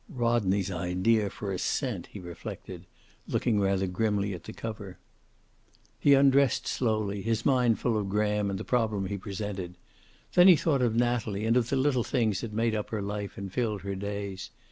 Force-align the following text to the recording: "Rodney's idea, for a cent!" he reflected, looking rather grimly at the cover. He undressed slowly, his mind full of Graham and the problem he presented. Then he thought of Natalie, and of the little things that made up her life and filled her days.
"Rodney's 0.09 0.71
idea, 0.71 1.29
for 1.29 1.53
a 1.53 1.59
cent!" 1.59 2.07
he 2.07 2.19
reflected, 2.19 2.87
looking 3.27 3.59
rather 3.59 3.85
grimly 3.85 4.33
at 4.33 4.45
the 4.45 4.51
cover. 4.51 4.97
He 5.99 6.15
undressed 6.15 6.65
slowly, 6.65 7.21
his 7.21 7.45
mind 7.45 7.77
full 7.77 7.95
of 7.99 8.09
Graham 8.09 8.49
and 8.49 8.57
the 8.57 8.63
problem 8.63 9.05
he 9.05 9.17
presented. 9.19 9.75
Then 10.33 10.47
he 10.47 10.55
thought 10.55 10.81
of 10.81 10.95
Natalie, 10.95 11.45
and 11.45 11.55
of 11.55 11.69
the 11.69 11.75
little 11.75 12.03
things 12.03 12.41
that 12.41 12.51
made 12.51 12.73
up 12.73 12.89
her 12.89 13.03
life 13.03 13.37
and 13.37 13.53
filled 13.53 13.83
her 13.83 13.93
days. 13.93 14.49